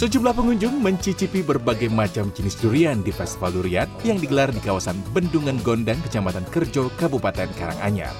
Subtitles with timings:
[0.00, 5.60] Sejumlah pengunjung mencicipi berbagai macam jenis durian di Festival Durian yang digelar di kawasan Bendungan
[5.60, 8.16] Gondang, Kecamatan Kerjo, Kabupaten Karanganyar.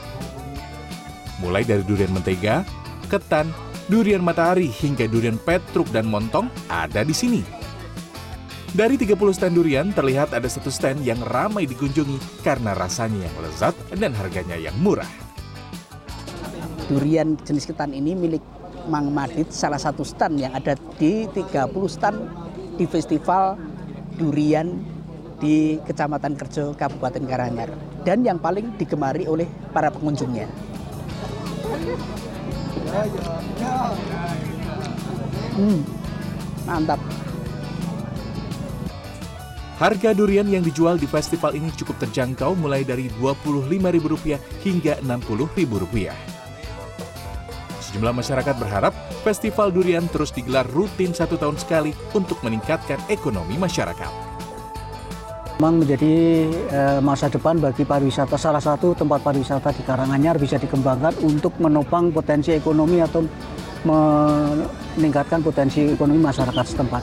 [1.40, 2.68] Mulai dari durian mentega,
[3.08, 3.48] ketan,
[3.88, 7.40] durian matahari hingga durian petruk dan montong ada di sini.
[8.76, 13.72] Dari 30 stand durian terlihat ada satu stand yang ramai dikunjungi karena rasanya yang lezat
[13.96, 15.08] dan harganya yang murah.
[16.92, 22.18] Durian jenis ketan ini milik Mang Madit salah satu stand yang ada di 30 stand
[22.78, 23.58] di festival
[24.16, 24.80] durian
[25.40, 27.72] di Kecamatan Kerjo Kabupaten Karanganyar
[28.04, 30.48] dan yang paling digemari oleh para pengunjungnya.
[35.56, 35.80] Hmm,
[36.68, 37.00] mantap.
[39.80, 46.39] Harga durian yang dijual di festival ini cukup terjangkau mulai dari Rp25.000 hingga Rp60.000.
[47.90, 48.94] Sejumlah masyarakat berharap
[49.26, 54.30] festival durian terus digelar rutin satu tahun sekali untuk meningkatkan ekonomi masyarakat.
[55.58, 56.14] Memang menjadi
[56.70, 62.14] eh, masa depan bagi pariwisata salah satu tempat pariwisata di Karanganyar bisa dikembangkan untuk menopang
[62.14, 63.26] potensi ekonomi atau
[63.82, 67.02] meningkatkan potensi ekonomi masyarakat setempat.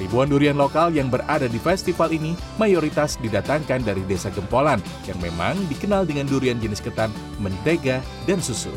[0.00, 5.54] Ribuan durian lokal yang berada di festival ini mayoritas didatangkan dari desa Gempolan yang memang
[5.70, 8.74] dikenal dengan durian jenis ketan, mentega, dan susu.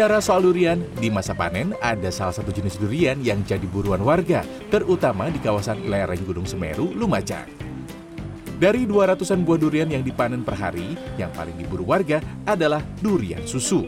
[0.00, 4.40] Bicara soal durian, di masa panen ada salah satu jenis durian yang jadi buruan warga,
[4.72, 7.44] terutama di kawasan lereng Gunung Semeru, Lumajang.
[8.56, 12.16] Dari 200-an buah durian yang dipanen per hari, yang paling diburu warga
[12.48, 13.84] adalah durian susu.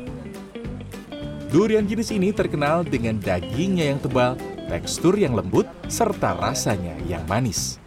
[1.48, 4.36] Durian jenis ini terkenal dengan dagingnya yang tebal,
[4.68, 7.80] tekstur yang lembut, serta rasanya yang manis.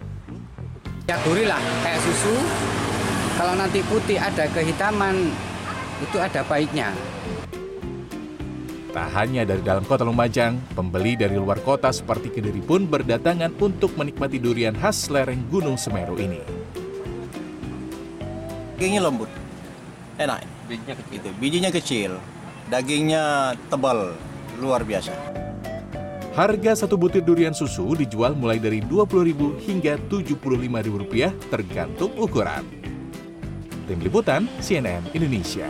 [1.06, 2.34] Ya gurih lah, kayak susu.
[3.38, 5.30] Kalau nanti putih ada kehitaman,
[6.02, 6.89] itu ada baiknya.
[8.96, 13.92] Tak hanya dari dalam kota Lumajang, pembeli dari luar kota seperti Kediri pun berdatangan untuk
[14.00, 16.39] menikmati durian khas lereng Gunung Semeru ini.
[18.80, 19.28] Dagingnya lembut,
[20.16, 20.48] enak.
[20.72, 21.11] Bijinya kecil.
[21.11, 22.11] Itu, bijinya kecil,
[22.72, 23.23] dagingnya
[23.67, 24.16] tebal,
[24.64, 25.11] luar biasa.
[26.32, 32.64] Harga satu butir durian susu dijual mulai dari Rp20.000 hingga Rp75.000 tergantung ukuran.
[33.92, 35.67] Tim Liputan CNN Indonesia.